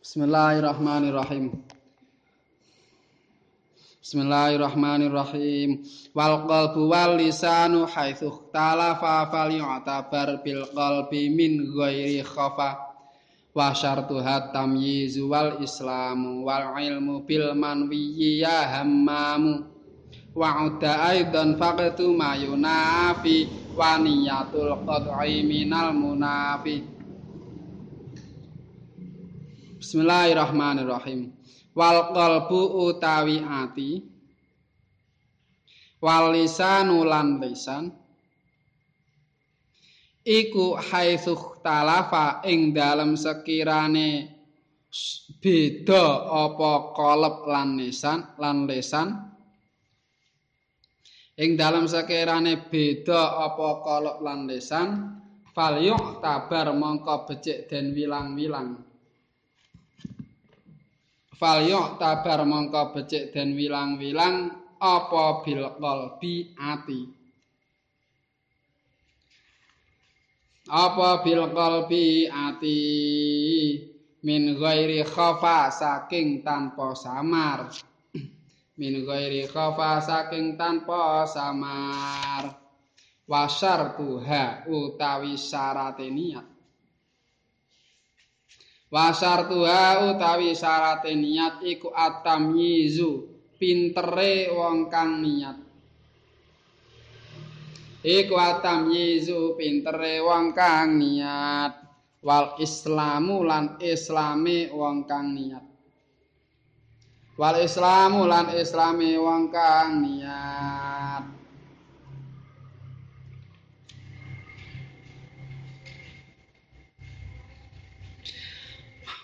[0.00, 1.60] Bismillahirrahmanirrahim.
[4.00, 5.84] Bismillahirrahmanirrahim.
[6.16, 12.80] Wal qalbu wal lisanu haitsu talafa fal yu'tabar bil qalbi min ghairi khafa.
[13.52, 19.68] Wa syartuha tamyizu wal islamu wal ilmu bil manwiyyi ya hammamu.
[20.32, 23.44] Wa udda aidan faqtu ma yunafi
[23.76, 26.99] wa niyatul qad'i minal munafi.
[29.80, 31.32] Bismillahirrahmanirrahim.
[31.72, 34.04] Wal qalbu utawi ati.
[36.04, 37.88] Wal lisanu lan lisan.
[40.20, 44.28] Iku haitsu talafa ing dalem sekirane
[45.40, 49.16] beda apa kolep lan lisan lan lisan.
[51.40, 54.88] Ing dalem sekirane beda apa kolep lan lisan
[55.56, 55.80] fal
[56.20, 58.89] tabar mongko becik den wilang-wilang
[61.40, 61.64] fal
[61.96, 67.00] tabar mongko becik den wilang-wilang apa bil qalbi ati?
[70.68, 72.80] Apa bil qalbi ati?
[74.20, 77.72] Min ghairi khafa saking tanpa samar.
[78.80, 82.52] Min ghairi khafa saking tanpa samar.
[83.24, 86.49] Wasar tuha utawi syarate niat
[88.90, 93.22] Wasar tuha utawi syarate niat iku atam yizu
[93.54, 95.54] pintere wong kang niat.
[98.02, 101.86] Iku atam yizu pintere wong kang niat.
[102.20, 105.64] Wal islamu lan islame wong kang niat.
[107.38, 110.89] Wal islamu lan islame wong kang niat.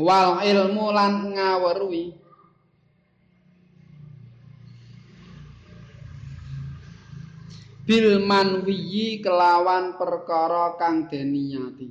[0.00, 2.04] Wal ilmu lan ngaweruhi
[7.82, 11.88] bil manwiyi kelawan perkara kang deniyati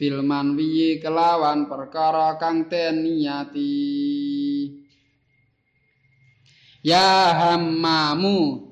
[0.00, 3.76] bil manwiyi kelawan perkara kang deniyati
[6.80, 8.66] ya hammamu.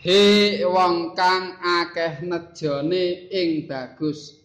[0.00, 4.39] He wong kang akeh nejone ing bagus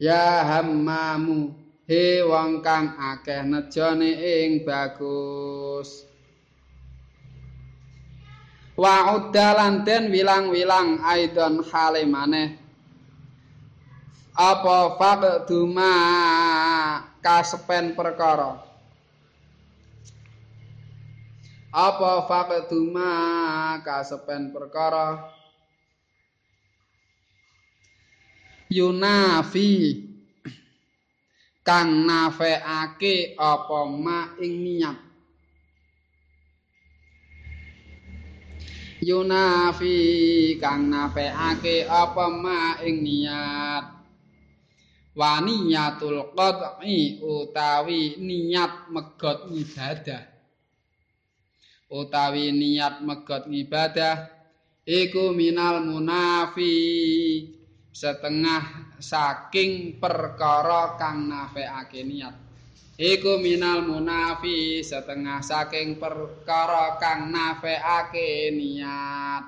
[0.00, 1.52] Ya hammamu.
[1.84, 6.08] He wong kang akeh nejane ing bagus.
[8.80, 12.56] Wa uddalan den wilang-wilang aidon hale maneh.
[14.32, 15.92] Apa faqduma
[17.20, 18.56] kasepen perkara?
[21.68, 23.12] Apa faqduma
[23.84, 25.39] kasepen perkara
[28.70, 29.98] yunafi
[31.66, 34.98] kang nafeake apa ma ing niat
[39.02, 39.98] yunafi
[40.62, 43.84] kang nafeake apa ma ing niat
[45.18, 50.22] wa niyatul qad'i utawi niat megot ibadah
[51.90, 54.30] utawi niat megot ibadah
[54.86, 56.78] iku minal munafi
[57.90, 62.34] setengah saking perkara kang nafekake niat.
[63.00, 69.44] Iku minal munafi setengah saking perkara kang nafekake niat.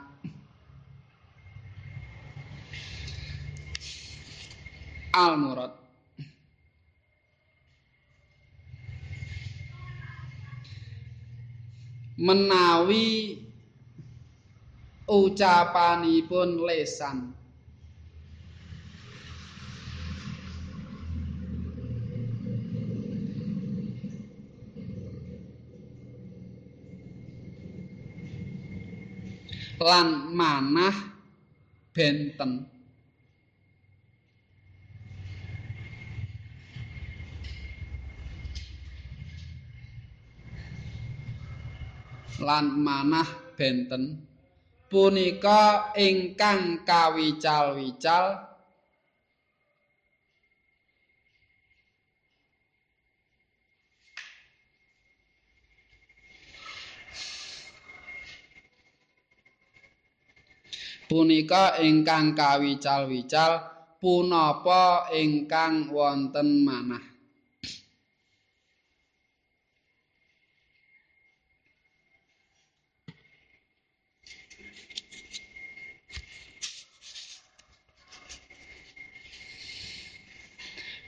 [5.12, 5.82] Al murad
[12.16, 13.36] menawi
[15.04, 17.41] ucapanipun lesan
[29.82, 30.96] lan manah
[31.90, 32.70] benten.
[42.42, 44.32] Lan manah benten
[44.92, 48.51] punika ingkang kawical-wical
[61.06, 63.62] punika ingkang kawical-wical
[64.02, 67.12] punapa ingkang wonten manah?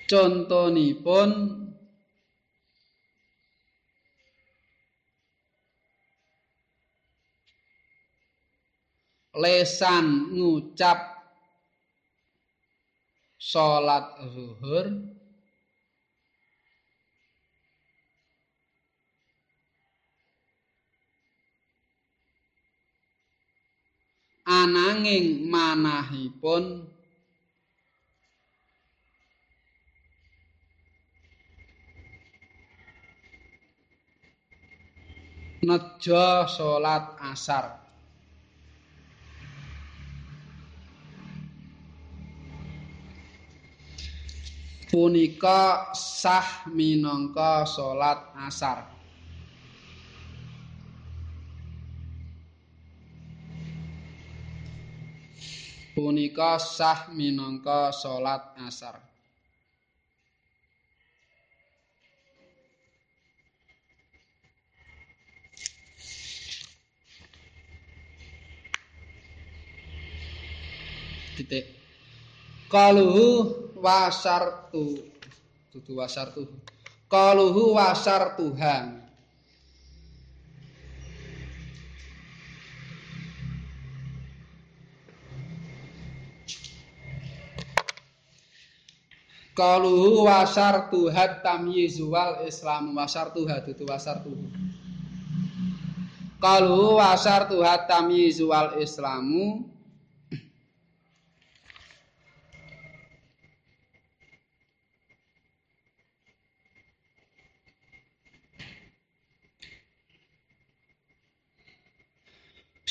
[0.05, 1.31] Contonipun
[9.35, 11.15] lesan ngucap
[13.39, 14.87] salat zuhur.
[24.45, 26.85] Ananging manahipun
[35.65, 37.84] nejo salat asar
[44.95, 48.87] punika sah minangka salat asar.
[55.99, 59.03] Punika sah minangka salat asar.
[71.35, 71.84] Titik
[72.75, 74.99] Kaluhu wasartu.
[75.71, 76.43] Dudu wasartu.
[77.07, 78.99] Qaluhu wasartuha.
[89.55, 94.51] Qaluhu wasartuha tamyizu wal islamu wasartuha dudu wasartuhu.
[96.43, 99.63] Qaluhu wasartuha tamyizu wal islamu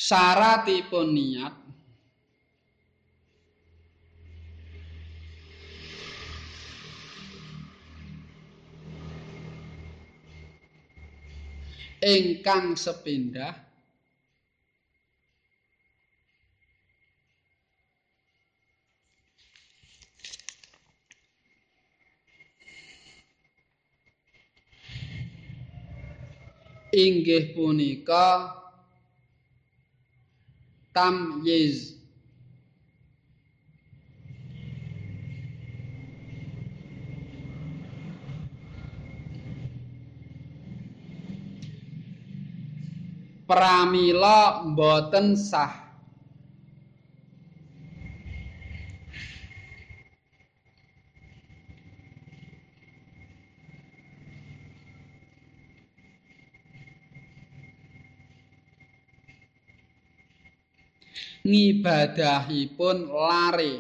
[0.04, 1.56] syaratipun niat.
[12.04, 13.56] Ingkang sepindah.
[26.94, 28.63] Inggih punika
[30.94, 31.98] tamyiz
[43.48, 45.83] pramila boten sah
[61.44, 63.76] ngibadahipun lare.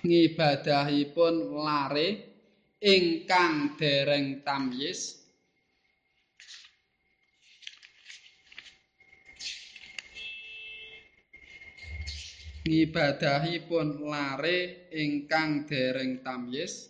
[0.00, 2.08] Ngibadahipun lare
[2.80, 5.19] ingkang dereng tamyiz
[12.70, 16.86] ngibadahipun lare ingkang dereng tamyiz.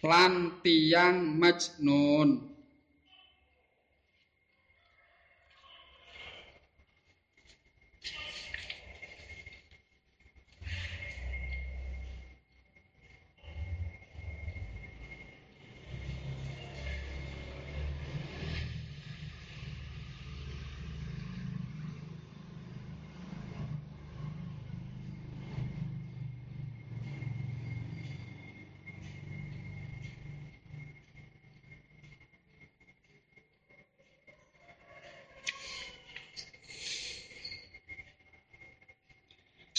[0.00, 2.57] Lan tiyang majnun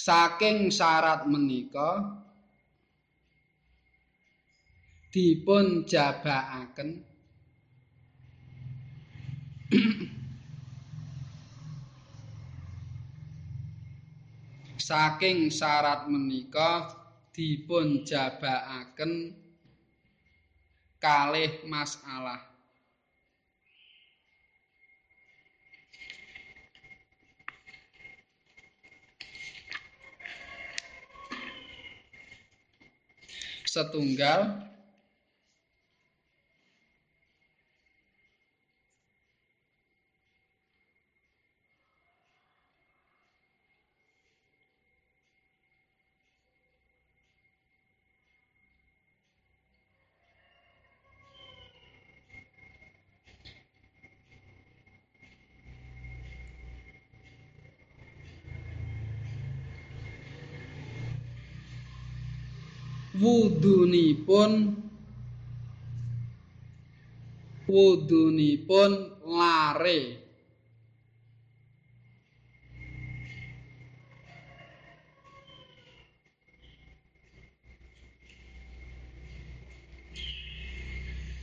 [0.10, 2.18] saking syarat menika
[5.14, 7.06] dipun jabakaken
[14.90, 16.90] saking syarat menika
[17.30, 19.38] dipun jabakaken
[20.98, 22.49] kalih masalah
[33.70, 34.69] setunggal
[63.20, 64.80] wudunipun
[67.68, 68.92] wudunipun
[69.28, 70.02] lare.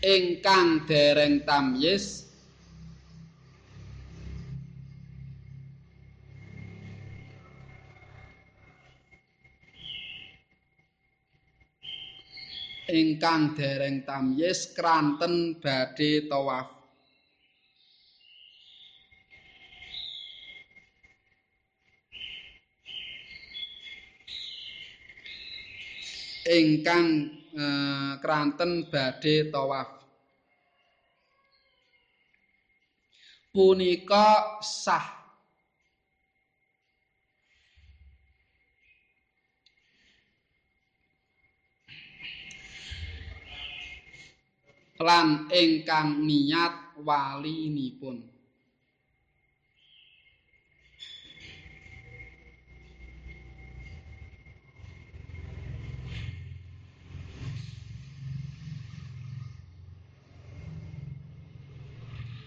[0.07, 2.26] Ingkang dereng tamyiz
[12.87, 16.71] ingkang dereng tamyiz kranten badhe tawaf.
[26.47, 27.07] Ingkang
[27.59, 29.91] eh, kranten badhe tawaf.
[33.51, 35.16] Punika sah
[45.01, 48.25] lan ingkang niat walinipun.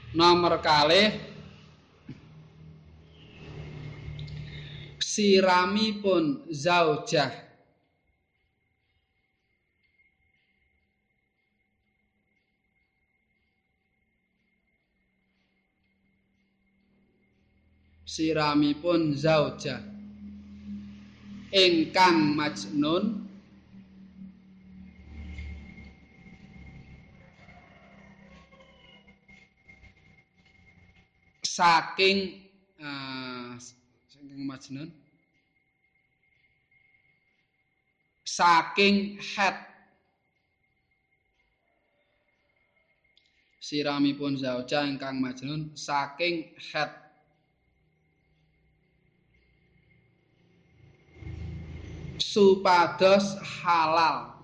[0.10, 1.15] Nomor kalih.
[5.00, 7.49] Siramipun zaujah
[18.19, 19.79] siramipun zaujah
[21.55, 23.23] ingkang majnun.
[31.47, 32.43] Saking
[32.83, 34.91] uh, saking majnun.
[38.27, 39.57] Saking het.
[43.63, 47.09] Siramipun zauja ingkang majnun saking het
[52.29, 54.38] supados halal.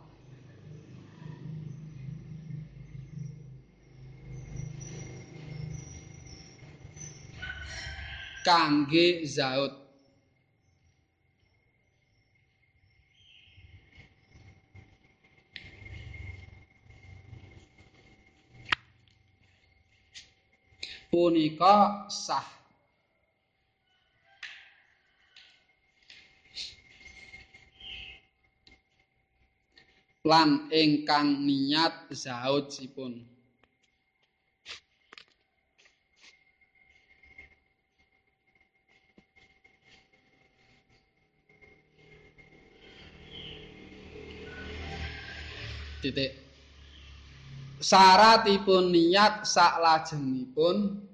[8.45, 9.73] Kangge zaud.
[21.11, 22.64] Punika sah
[30.25, 33.21] lan ingkang niat zaud sipun
[46.01, 46.33] titik.
[47.81, 51.04] Syaratipun niat saklajengipun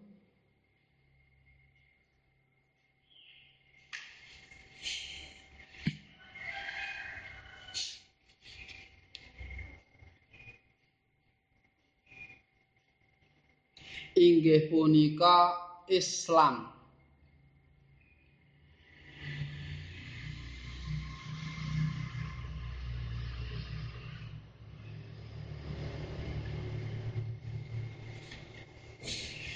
[14.42, 15.54] inggih punika
[15.86, 16.66] Islam.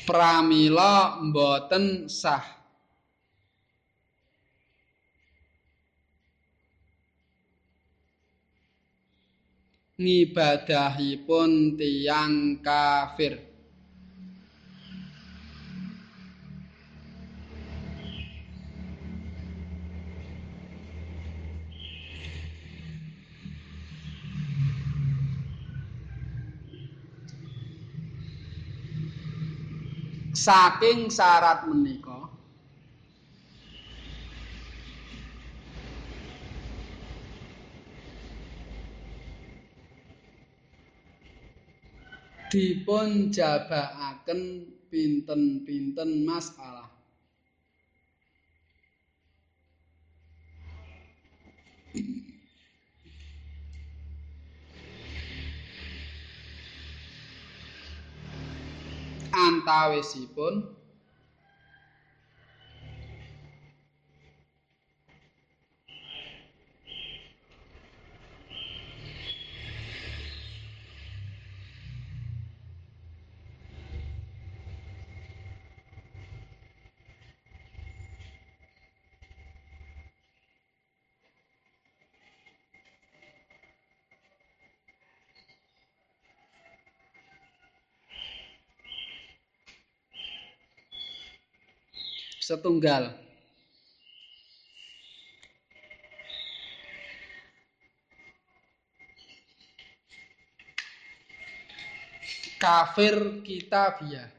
[0.05, 2.45] Pramila mboten sah.
[9.97, 13.54] Ngibadahipun tiyang kafir
[30.45, 32.29] saking syarat menika
[42.53, 46.94] dipun jabakaken pinten-pinten masalah
[59.35, 60.63] antawisipun
[92.45, 93.09] setunggal.
[102.61, 104.29] Kafir kitabiah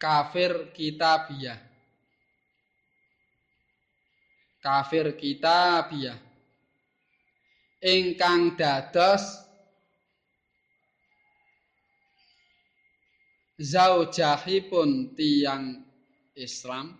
[0.00, 1.60] kafir kitabiah
[4.64, 6.29] kafir kitabiah
[7.80, 9.24] ingkang dados
[13.60, 15.84] zaujahipun tiang
[16.36, 16.96] Islam.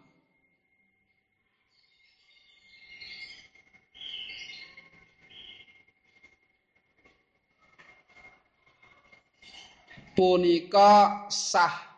[10.17, 11.90] Punika sah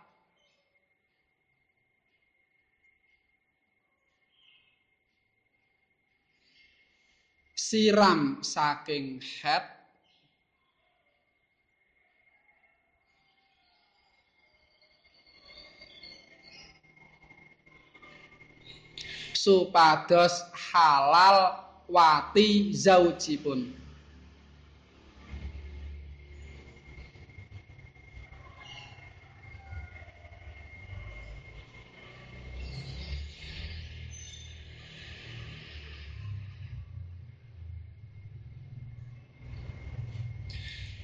[7.72, 9.64] siram saking head
[19.32, 23.81] supados halal wati zaujipun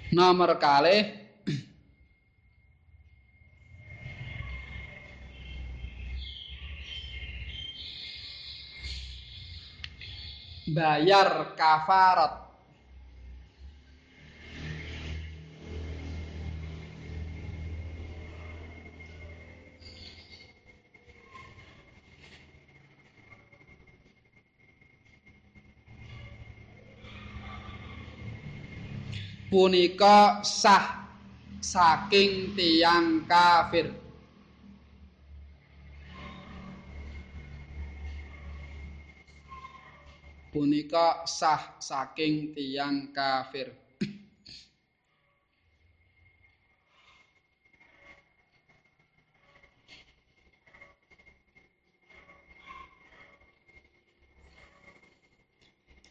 [0.08, 1.04] nomor kalih
[10.76, 12.47] bayar kafarat
[29.48, 31.08] punika sah
[31.64, 33.96] saking tiang kafir.
[40.52, 43.72] Punika sah saking tiang kafir.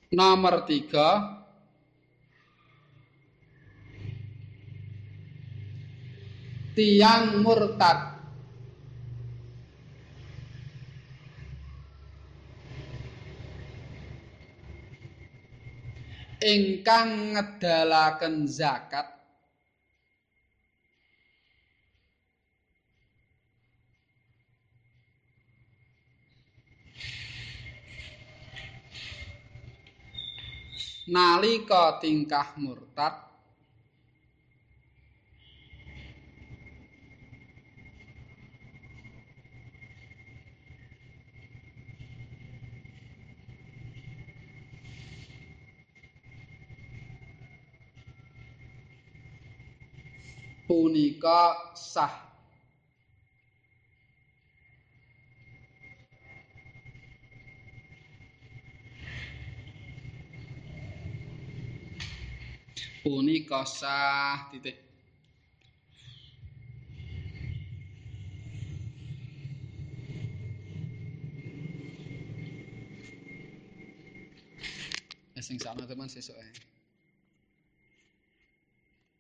[0.08, 1.45] Nomor tiga
[6.77, 8.21] tiang murtad.
[16.37, 19.09] Ingkang ngedalaken zakat.
[31.09, 33.27] Nalika tingkah murtad
[50.67, 52.12] punika sah.
[63.03, 64.84] Punika sah titik.
[75.47, 76.76] Sing sakno teman sesuk ae